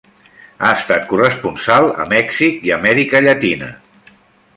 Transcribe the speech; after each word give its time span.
Ha 0.61 0.69
estat 0.77 1.03
corresponsal 1.11 1.89
a 2.05 2.07
Mèxic 2.13 2.65
i 2.71 2.73
Amèrica 2.79 3.21
Llatina. 3.27 3.69